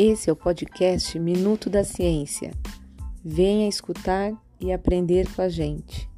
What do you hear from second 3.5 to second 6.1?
escutar e aprender com a gente.